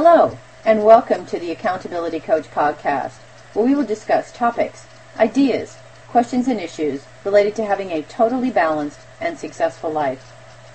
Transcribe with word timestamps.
Hello, 0.00 0.38
and 0.64 0.84
welcome 0.84 1.26
to 1.26 1.40
the 1.40 1.50
Accountability 1.50 2.20
Coach 2.20 2.48
podcast, 2.52 3.16
where 3.52 3.66
we 3.66 3.74
will 3.74 3.82
discuss 3.82 4.30
topics, 4.30 4.86
ideas, 5.18 5.76
questions, 6.06 6.46
and 6.46 6.60
issues 6.60 7.02
related 7.24 7.56
to 7.56 7.64
having 7.64 7.90
a 7.90 8.02
totally 8.02 8.48
balanced 8.48 9.00
and 9.20 9.36
successful 9.36 9.90
life. 9.90 10.32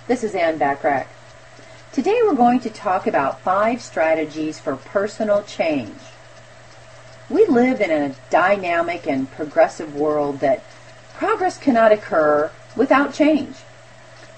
This 0.08 0.26
is 0.26 0.36
Ann 0.36 0.60
Bachrach. 0.60 1.08
Today 1.94 2.20
we're 2.22 2.36
going 2.36 2.60
to 2.60 2.70
talk 2.70 3.08
about 3.08 3.40
five 3.40 3.82
strategies 3.82 4.60
for 4.60 4.76
personal 4.76 5.42
change. 5.44 6.02
We 7.30 7.46
live 7.46 7.80
in 7.80 7.92
a 7.92 8.16
dynamic 8.30 9.08
and 9.08 9.32
progressive 9.32 9.96
world 9.96 10.42
that 10.42 10.66
progress 11.14 11.58
cannot 11.58 11.94
occur 11.94 12.52
without 12.76 13.14
change. 13.14 13.56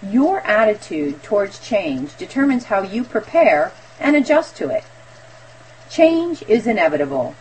Your 0.03 0.41
attitude 0.41 1.23
towards 1.23 1.57
change 1.57 2.15
determines 2.17 2.65
how 2.65 2.83
you 2.83 3.03
prepare 3.03 3.71
and 3.99 4.15
adjust 4.15 4.55
to 4.57 4.69
it. 4.69 4.83
Change 5.89 6.43
is 6.43 6.67
inevitable. 6.67 7.35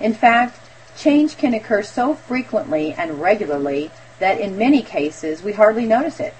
In 0.00 0.14
fact, 0.14 0.58
change 0.96 1.36
can 1.36 1.54
occur 1.54 1.82
so 1.82 2.14
frequently 2.14 2.92
and 2.92 3.20
regularly 3.20 3.90
that 4.18 4.40
in 4.40 4.58
many 4.58 4.82
cases 4.82 5.42
we 5.42 5.52
hardly 5.52 5.86
notice 5.86 6.20
it. 6.20 6.34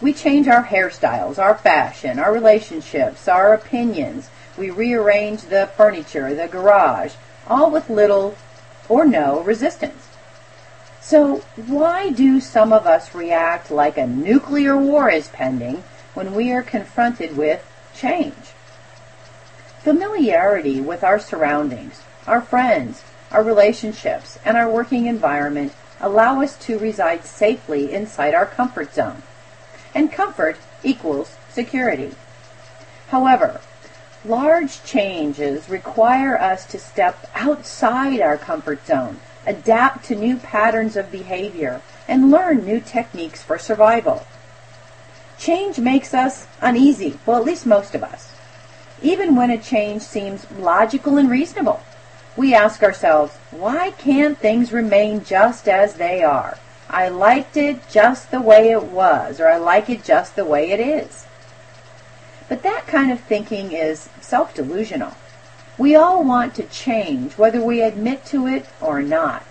We 0.00 0.12
change 0.12 0.46
our 0.46 0.64
hairstyles, 0.64 1.38
our 1.38 1.54
fashion, 1.56 2.18
our 2.18 2.32
relationships, 2.32 3.28
our 3.28 3.54
opinions. 3.54 4.28
We 4.58 4.70
rearrange 4.70 5.42
the 5.42 5.70
furniture, 5.76 6.34
the 6.34 6.48
garage, 6.48 7.14
all 7.46 7.70
with 7.70 7.88
little 7.88 8.36
or 8.88 9.04
no 9.06 9.40
resistance. 9.40 10.08
So 11.00 11.44
why 11.54 12.10
do 12.10 12.40
some 12.40 12.72
of 12.72 12.86
us 12.86 13.14
react 13.14 13.70
like 13.70 13.96
a 13.96 14.06
nuclear 14.06 14.76
war 14.76 15.08
is 15.08 15.28
pending 15.28 15.84
when 16.14 16.34
we 16.34 16.50
are 16.52 16.62
confronted 16.62 17.36
with 17.36 17.64
change? 17.94 18.34
Familiarity 19.86 20.80
with 20.80 21.04
our 21.04 21.20
surroundings, 21.20 22.02
our 22.26 22.40
friends, 22.40 23.04
our 23.30 23.44
relationships, 23.44 24.36
and 24.44 24.56
our 24.56 24.68
working 24.68 25.06
environment 25.06 25.72
allow 26.00 26.42
us 26.42 26.58
to 26.66 26.76
reside 26.76 27.24
safely 27.24 27.92
inside 27.92 28.34
our 28.34 28.46
comfort 28.46 28.92
zone. 28.92 29.22
And 29.94 30.10
comfort 30.10 30.56
equals 30.82 31.36
security. 31.52 32.16
However, 33.10 33.60
large 34.24 34.82
changes 34.82 35.68
require 35.68 36.36
us 36.36 36.66
to 36.66 36.80
step 36.80 37.30
outside 37.36 38.20
our 38.20 38.36
comfort 38.36 38.84
zone, 38.84 39.20
adapt 39.46 40.04
to 40.06 40.16
new 40.16 40.36
patterns 40.36 40.96
of 40.96 41.12
behavior, 41.12 41.80
and 42.08 42.32
learn 42.32 42.64
new 42.64 42.80
techniques 42.80 43.40
for 43.40 43.56
survival. 43.56 44.26
Change 45.38 45.78
makes 45.78 46.12
us 46.12 46.48
uneasy, 46.60 47.20
well, 47.24 47.38
at 47.38 47.44
least 47.44 47.66
most 47.66 47.94
of 47.94 48.02
us 48.02 48.32
even 49.02 49.36
when 49.36 49.50
a 49.50 49.58
change 49.58 50.02
seems 50.02 50.50
logical 50.52 51.18
and 51.18 51.30
reasonable. 51.30 51.82
We 52.36 52.54
ask 52.54 52.82
ourselves, 52.82 53.34
why 53.50 53.92
can't 53.92 54.38
things 54.38 54.72
remain 54.72 55.24
just 55.24 55.68
as 55.68 55.94
they 55.94 56.22
are? 56.22 56.58
I 56.88 57.08
liked 57.08 57.56
it 57.56 57.88
just 57.90 58.30
the 58.30 58.40
way 58.40 58.70
it 58.70 58.84
was, 58.84 59.40
or 59.40 59.48
I 59.48 59.56
like 59.56 59.90
it 59.90 60.04
just 60.04 60.36
the 60.36 60.44
way 60.44 60.70
it 60.70 60.80
is. 60.80 61.26
But 62.48 62.62
that 62.62 62.86
kind 62.86 63.10
of 63.10 63.20
thinking 63.20 63.72
is 63.72 64.08
self-delusional. 64.20 65.14
We 65.78 65.96
all 65.96 66.24
want 66.24 66.54
to 66.54 66.62
change, 66.62 67.36
whether 67.36 67.62
we 67.62 67.82
admit 67.82 68.24
to 68.26 68.46
it 68.46 68.66
or 68.80 69.02
not. 69.02 69.44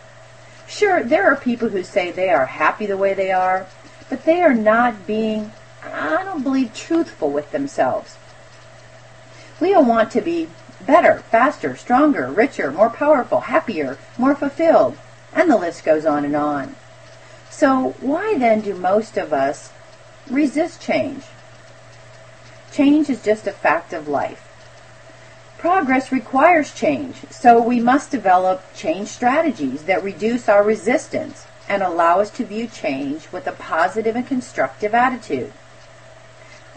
Sure, 0.68 1.04
there 1.04 1.32
are 1.32 1.36
people 1.36 1.70
who 1.70 1.84
say 1.84 2.10
they 2.10 2.30
are 2.30 2.46
happy 2.46 2.86
the 2.86 2.98
way 2.98 3.14
they 3.14 3.32
are, 3.32 3.68
but 4.10 4.26
they 4.26 4.42
are 4.42 4.56
not 4.56 5.06
being, 5.06 5.52
I 5.84 6.24
don't 6.24 6.42
believe, 6.44 6.74
truthful 6.74 7.30
with 7.30 7.52
themselves. 7.52 8.18
We 9.60 9.74
all 9.74 9.86
want 9.86 10.12
to 10.12 10.22
be 10.22 10.50
better, 10.86 11.20
faster, 11.32 11.76
stronger, 11.76 12.28
richer, 12.28 12.72
more 12.72 12.90
powerful, 12.90 13.42
happier, 13.42 13.98
more 14.18 14.36
fulfilled, 14.36 14.98
and 15.34 15.50
the 15.50 15.58
list 15.58 15.84
goes 15.84 16.06
on 16.06 16.26
and 16.26 16.36
on. 16.36 16.76
So 17.50 17.96
why 18.02 18.38
then 18.38 18.62
do 18.62 18.74
most 18.76 19.18
of 19.18 19.32
us 19.32 19.72
resist 20.30 20.82
change? 20.82 21.24
Change 22.72 23.10
is 23.10 23.24
just 23.24 23.48
a 23.48 23.52
fact 23.52 23.94
of 23.94 24.08
life. 24.08 24.52
Progress 25.58 26.12
requires 26.12 26.74
change, 26.74 27.16
so 27.30 27.62
we 27.62 27.80
must 27.80 28.12
develop 28.12 28.62
change 28.76 29.08
strategies 29.08 29.84
that 29.84 30.04
reduce 30.04 30.50
our 30.50 30.64
resistance 30.64 31.46
and 31.70 31.82
allow 31.82 32.20
us 32.20 32.30
to 32.32 32.46
view 32.46 32.68
change 32.68 33.32
with 33.32 33.48
a 33.48 33.54
positive 33.54 34.16
and 34.16 34.28
constructive 34.28 34.94
attitude. 34.94 35.54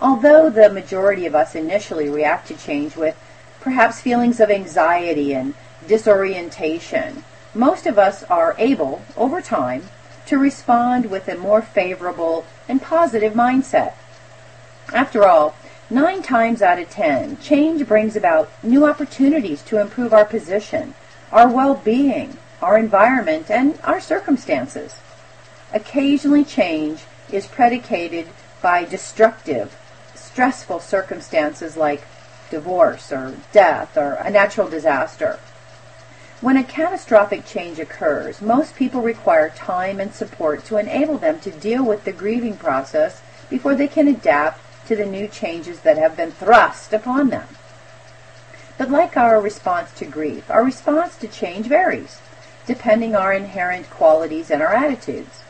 Although 0.01 0.49
the 0.49 0.71
majority 0.71 1.27
of 1.27 1.35
us 1.35 1.57
initially 1.57 2.09
react 2.09 2.47
to 2.49 2.57
change 2.57 2.95
with 2.95 3.17
perhaps 3.61 4.01
feelings 4.01 4.39
of 4.39 4.49
anxiety 4.49 5.35
and 5.35 5.55
disorientation, 5.89 7.25
most 7.53 7.85
of 7.85 7.99
us 7.99 8.23
are 8.25 8.55
able, 8.59 9.03
over 9.17 9.41
time, 9.41 9.89
to 10.27 10.39
respond 10.39 11.11
with 11.11 11.27
a 11.27 11.37
more 11.37 11.63
favorable 11.63 12.45
and 12.69 12.81
positive 12.81 13.33
mindset. 13.33 13.95
After 14.93 15.27
all, 15.27 15.57
nine 15.91 16.23
times 16.23 16.63
out 16.63 16.79
of 16.79 16.91
ten, 16.91 17.37
change 17.39 17.89
brings 17.89 18.15
about 18.15 18.51
new 18.63 18.87
opportunities 18.87 19.63
to 19.63 19.81
improve 19.81 20.15
our 20.15 20.25
position, 20.25 20.95
our 21.33 21.49
well-being, 21.49 22.37
our 22.63 22.79
environment, 22.79 23.51
and 23.51 23.79
our 23.83 24.01
circumstances. 24.01 25.01
Occasionally 25.73 26.45
change 26.45 27.01
is 27.33 27.47
predicated 27.47 28.29
by 28.63 28.85
destructive 28.85 29.77
stressful 30.39 30.79
circumstances 30.79 31.77
like 31.77 32.07
divorce 32.49 33.11
or 33.11 33.35
death 33.51 33.97
or 33.97 34.13
a 34.13 34.31
natural 34.31 34.69
disaster. 34.69 35.37
When 36.41 36.57
a 36.57 36.63
catastrophic 36.63 37.45
change 37.45 37.81
occurs, 37.81 38.41
most 38.41 38.77
people 38.77 39.01
require 39.03 39.51
time 39.51 39.99
and 39.99 40.15
support 40.15 40.65
to 40.67 40.77
enable 40.77 41.19
them 41.19 41.41
to 41.41 41.51
deal 41.51 41.85
with 41.85 42.05
the 42.05 42.13
grieving 42.13 42.57
process 42.57 43.21
before 43.51 43.75
they 43.75 43.89
can 43.89 44.07
adapt 44.07 44.61
to 44.87 44.95
the 44.95 45.05
new 45.05 45.27
changes 45.27 45.81
that 45.81 45.99
have 45.99 46.17
been 46.17 46.31
thrust 46.31 46.93
upon 46.93 47.31
them. 47.31 47.49
But 48.79 48.93
like 48.93 49.17
our 49.17 49.41
response 49.41 49.91
to 49.95 50.05
grief, 50.05 50.49
our 50.53 50.63
response 50.63 51.17
to 51.17 51.27
change 51.27 51.67
varies, 51.67 52.21
depending 52.65 53.17
on 53.17 53.23
our 53.23 53.33
inherent 53.33 53.91
qualities 53.91 54.53
and 54.53 54.63
our 54.63 54.73
attitudes. 54.73 55.43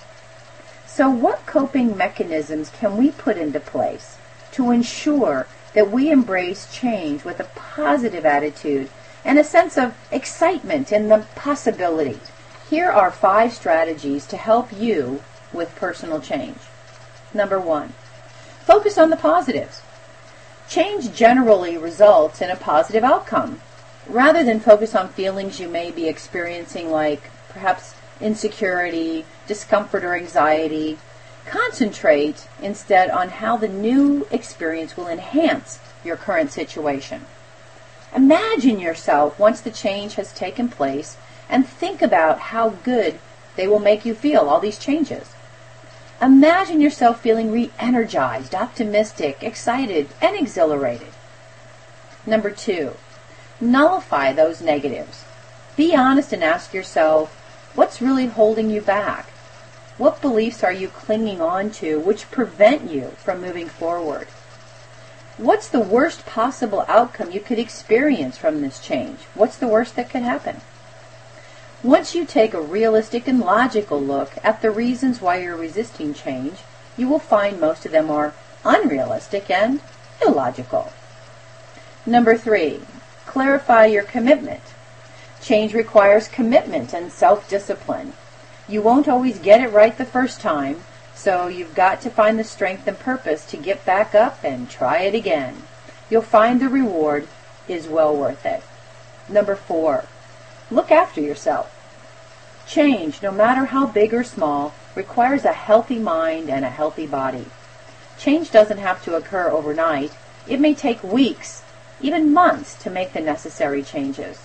So 0.86 1.10
what 1.10 1.44
coping 1.44 1.94
mechanisms 1.94 2.70
can 2.70 2.96
we 2.96 3.10
put 3.10 3.36
into 3.36 3.60
place 3.60 4.17
to 4.52 4.70
ensure 4.70 5.46
that 5.74 5.90
we 5.90 6.10
embrace 6.10 6.72
change 6.72 7.24
with 7.24 7.40
a 7.40 7.50
positive 7.54 8.24
attitude 8.24 8.88
and 9.24 9.38
a 9.38 9.44
sense 9.44 9.76
of 9.76 9.94
excitement 10.10 10.90
in 10.92 11.08
the 11.08 11.26
possibilities. 11.34 12.30
Here 12.70 12.90
are 12.90 13.10
five 13.10 13.52
strategies 13.52 14.26
to 14.26 14.36
help 14.36 14.72
you 14.72 15.22
with 15.52 15.74
personal 15.76 16.20
change. 16.20 16.58
Number 17.32 17.60
one, 17.60 17.94
focus 18.64 18.98
on 18.98 19.10
the 19.10 19.16
positives. 19.16 19.82
Change 20.68 21.12
generally 21.14 21.78
results 21.78 22.42
in 22.42 22.50
a 22.50 22.56
positive 22.56 23.04
outcome. 23.04 23.60
Rather 24.06 24.42
than 24.42 24.60
focus 24.60 24.94
on 24.94 25.08
feelings 25.08 25.60
you 25.60 25.68
may 25.68 25.90
be 25.90 26.08
experiencing 26.08 26.90
like 26.90 27.30
perhaps 27.48 27.94
insecurity, 28.20 29.24
discomfort, 29.46 30.04
or 30.04 30.14
anxiety, 30.14 30.98
Concentrate 31.48 32.46
instead 32.60 33.10
on 33.10 33.30
how 33.30 33.56
the 33.56 33.68
new 33.68 34.26
experience 34.30 34.96
will 34.96 35.08
enhance 35.08 35.78
your 36.04 36.16
current 36.16 36.52
situation. 36.52 37.24
Imagine 38.14 38.78
yourself 38.78 39.38
once 39.38 39.62
the 39.62 39.70
change 39.70 40.16
has 40.16 40.32
taken 40.32 40.68
place 40.68 41.16
and 41.48 41.66
think 41.66 42.02
about 42.02 42.38
how 42.38 42.70
good 42.70 43.18
they 43.56 43.66
will 43.66 43.78
make 43.78 44.04
you 44.04 44.14
feel, 44.14 44.48
all 44.48 44.60
these 44.60 44.78
changes. 44.78 45.30
Imagine 46.20 46.80
yourself 46.80 47.20
feeling 47.20 47.50
re-energized, 47.50 48.54
optimistic, 48.54 49.42
excited, 49.42 50.08
and 50.20 50.36
exhilarated. 50.36 51.08
Number 52.26 52.50
two, 52.50 52.94
nullify 53.58 54.32
those 54.32 54.60
negatives. 54.60 55.24
Be 55.76 55.94
honest 55.94 56.32
and 56.32 56.44
ask 56.44 56.74
yourself, 56.74 57.34
what's 57.74 58.02
really 58.02 58.26
holding 58.26 58.68
you 58.68 58.82
back? 58.82 59.27
What 59.98 60.22
beliefs 60.22 60.62
are 60.62 60.72
you 60.72 60.86
clinging 60.88 61.40
on 61.40 61.70
to 61.72 61.98
which 61.98 62.30
prevent 62.30 62.88
you 62.88 63.08
from 63.18 63.40
moving 63.40 63.68
forward? 63.68 64.28
What's 65.36 65.68
the 65.68 65.80
worst 65.80 66.24
possible 66.24 66.84
outcome 66.86 67.32
you 67.32 67.40
could 67.40 67.58
experience 67.58 68.38
from 68.38 68.60
this 68.60 68.78
change? 68.78 69.18
What's 69.34 69.56
the 69.56 69.66
worst 69.66 69.96
that 69.96 70.08
could 70.08 70.22
happen? 70.22 70.60
Once 71.82 72.14
you 72.14 72.24
take 72.24 72.54
a 72.54 72.60
realistic 72.60 73.26
and 73.26 73.40
logical 73.40 74.00
look 74.00 74.32
at 74.44 74.62
the 74.62 74.70
reasons 74.70 75.20
why 75.20 75.40
you're 75.40 75.56
resisting 75.56 76.14
change, 76.14 76.58
you 76.96 77.08
will 77.08 77.18
find 77.18 77.60
most 77.60 77.84
of 77.84 77.90
them 77.90 78.08
are 78.08 78.34
unrealistic 78.64 79.50
and 79.50 79.80
illogical. 80.24 80.92
Number 82.06 82.36
three, 82.36 82.80
clarify 83.26 83.86
your 83.86 84.04
commitment. 84.04 84.62
Change 85.40 85.74
requires 85.74 86.28
commitment 86.28 86.92
and 86.92 87.12
self-discipline. 87.12 88.12
You 88.68 88.82
won't 88.82 89.08
always 89.08 89.38
get 89.38 89.62
it 89.62 89.72
right 89.72 89.96
the 89.96 90.04
first 90.04 90.42
time, 90.42 90.82
so 91.14 91.46
you've 91.46 91.74
got 91.74 92.02
to 92.02 92.10
find 92.10 92.38
the 92.38 92.44
strength 92.44 92.86
and 92.86 92.98
purpose 92.98 93.46
to 93.46 93.56
get 93.56 93.84
back 93.86 94.14
up 94.14 94.44
and 94.44 94.68
try 94.68 94.98
it 94.98 95.14
again. 95.14 95.62
You'll 96.10 96.20
find 96.20 96.60
the 96.60 96.68
reward 96.68 97.28
is 97.66 97.88
well 97.88 98.14
worth 98.14 98.44
it. 98.44 98.62
Number 99.28 99.56
four, 99.56 100.04
look 100.70 100.90
after 100.90 101.20
yourself. 101.20 101.74
Change, 102.66 103.22
no 103.22 103.32
matter 103.32 103.66
how 103.66 103.86
big 103.86 104.12
or 104.12 104.22
small, 104.22 104.74
requires 104.94 105.46
a 105.46 105.52
healthy 105.52 105.98
mind 105.98 106.50
and 106.50 106.64
a 106.64 106.70
healthy 106.70 107.06
body. 107.06 107.46
Change 108.18 108.50
doesn't 108.50 108.78
have 108.78 109.02
to 109.04 109.16
occur 109.16 109.48
overnight. 109.48 110.12
It 110.46 110.60
may 110.60 110.74
take 110.74 111.02
weeks, 111.02 111.62
even 112.02 112.34
months, 112.34 112.74
to 112.82 112.90
make 112.90 113.14
the 113.14 113.20
necessary 113.20 113.82
changes. 113.82 114.40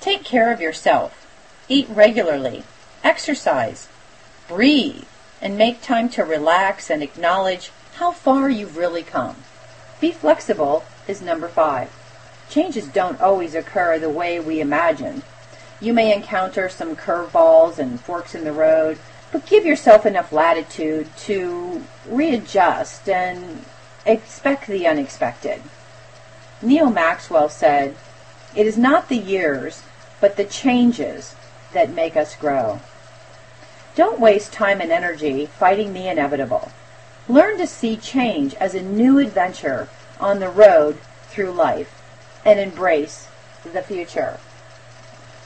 Take 0.00 0.24
care 0.24 0.50
of 0.50 0.60
yourself. 0.60 1.26
Eat 1.68 1.86
regularly. 1.90 2.64
Exercise. 3.02 3.88
Breathe. 4.48 5.04
And 5.42 5.56
make 5.56 5.80
time 5.80 6.08
to 6.10 6.22
relax 6.22 6.90
and 6.90 7.02
acknowledge 7.02 7.70
how 7.94 8.12
far 8.12 8.50
you've 8.50 8.76
really 8.76 9.02
come. 9.02 9.36
Be 10.00 10.12
flexible 10.12 10.84
is 11.08 11.22
number 11.22 11.48
five. 11.48 11.90
Changes 12.50 12.86
don't 12.88 13.20
always 13.20 13.54
occur 13.54 13.98
the 13.98 14.10
way 14.10 14.40
we 14.40 14.60
imagine. 14.60 15.22
You 15.80 15.92
may 15.92 16.14
encounter 16.14 16.68
some 16.68 16.96
curveballs 16.96 17.78
and 17.78 18.00
forks 18.00 18.34
in 18.34 18.44
the 18.44 18.52
road, 18.52 18.98
but 19.32 19.46
give 19.46 19.64
yourself 19.64 20.04
enough 20.04 20.32
latitude 20.32 21.08
to 21.18 21.84
readjust 22.06 23.08
and 23.08 23.64
expect 24.04 24.66
the 24.66 24.86
unexpected. 24.86 25.62
Neal 26.60 26.90
Maxwell 26.90 27.48
said, 27.48 27.96
It 28.54 28.66
is 28.66 28.76
not 28.76 29.08
the 29.08 29.16
years, 29.16 29.82
but 30.20 30.36
the 30.36 30.44
changes 30.44 31.34
that 31.72 31.94
make 31.94 32.16
us 32.16 32.34
grow. 32.36 32.80
Don't 33.96 34.20
waste 34.20 34.52
time 34.52 34.80
and 34.80 34.92
energy 34.92 35.46
fighting 35.46 35.92
the 35.92 36.08
inevitable. 36.08 36.70
Learn 37.28 37.58
to 37.58 37.66
see 37.66 37.96
change 37.96 38.54
as 38.54 38.74
a 38.74 38.82
new 38.82 39.18
adventure 39.18 39.88
on 40.18 40.38
the 40.38 40.48
road 40.48 40.98
through 41.28 41.52
life 41.52 42.00
and 42.44 42.58
embrace 42.58 43.28
the 43.72 43.82
future. 43.82 44.38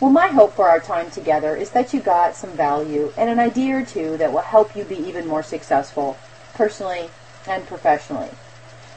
Well, 0.00 0.10
my 0.10 0.28
hope 0.28 0.54
for 0.54 0.68
our 0.68 0.80
time 0.80 1.10
together 1.10 1.56
is 1.56 1.70
that 1.70 1.94
you 1.94 2.00
got 2.00 2.34
some 2.34 2.50
value 2.50 3.12
and 3.16 3.30
an 3.30 3.38
idea 3.38 3.76
or 3.76 3.84
two 3.84 4.16
that 4.18 4.32
will 4.32 4.40
help 4.40 4.76
you 4.76 4.84
be 4.84 4.96
even 4.96 5.26
more 5.26 5.42
successful, 5.42 6.16
personally 6.54 7.10
and 7.46 7.66
professionally. 7.66 8.30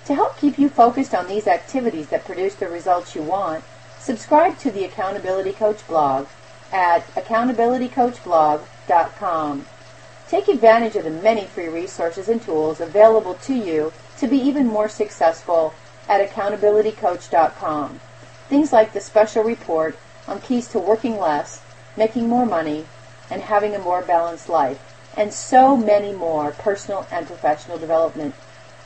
To 0.05 0.15
help 0.15 0.37
keep 0.37 0.57
you 0.57 0.69
focused 0.69 1.13
on 1.13 1.27
these 1.27 1.47
activities 1.47 2.07
that 2.07 2.25
produce 2.25 2.55
the 2.55 2.67
results 2.67 3.15
you 3.15 3.21
want, 3.21 3.63
subscribe 3.99 4.57
to 4.59 4.71
the 4.71 4.85
Accountability 4.85 5.53
Coach 5.53 5.85
blog 5.87 6.27
at 6.71 7.07
accountabilitycoachblog.com. 7.15 9.65
Take 10.27 10.49
advantage 10.49 10.95
of 10.95 11.05
the 11.05 11.09
many 11.09 11.45
free 11.45 11.67
resources 11.67 12.27
and 12.27 12.41
tools 12.41 12.81
available 12.81 13.35
to 13.35 13.53
you 13.53 13.93
to 14.17 14.27
be 14.27 14.37
even 14.37 14.67
more 14.67 14.89
successful 14.89 15.73
at 16.09 16.27
accountabilitycoach.com. 16.29 17.99
Things 18.49 18.73
like 18.73 18.93
the 18.93 19.01
special 19.01 19.43
report 19.43 19.97
on 20.27 20.41
keys 20.41 20.67
to 20.69 20.79
working 20.79 21.19
less, 21.19 21.61
making 21.95 22.27
more 22.27 22.45
money, 22.45 22.85
and 23.29 23.41
having 23.41 23.75
a 23.75 23.79
more 23.79 24.01
balanced 24.01 24.49
life, 24.49 24.79
and 25.15 25.33
so 25.33 25.75
many 25.75 26.13
more 26.13 26.51
personal 26.51 27.07
and 27.11 27.27
professional 27.27 27.77
development 27.77 28.35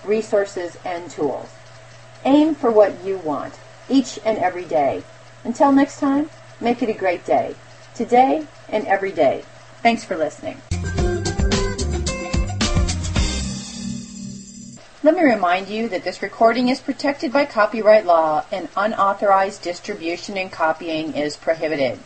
resources 0.04 0.78
and 0.86 1.10
tools. 1.10 1.50
Aim 2.24 2.56
for 2.56 2.72
what 2.72 3.04
you 3.04 3.18
want 3.18 3.54
each 3.90 4.20
and 4.24 4.38
every 4.38 4.66
day. 4.66 5.04
Until 5.44 5.72
next 5.72 6.00
time, 6.00 6.30
make 6.60 6.82
it 6.82 6.90
a 6.90 6.94
great 6.94 7.26
day. 7.26 7.56
Today 8.02 8.48
and 8.70 8.88
every 8.88 9.12
day. 9.12 9.44
Thanks 9.84 10.04
for 10.04 10.18
listening. 10.18 10.60
Let 15.04 15.14
me 15.14 15.22
remind 15.22 15.68
you 15.70 15.88
that 15.90 16.04
this 16.04 16.24
recording 16.24 16.70
is 16.70 16.80
protected 16.80 17.32
by 17.32 17.46
copyright 17.46 18.08
law 18.08 18.44
and 18.52 18.70
unauthorized 18.76 19.62
distribution 19.62 20.36
and 20.36 20.52
copying 20.52 21.14
is 21.14 21.38
prohibited. 21.38 22.00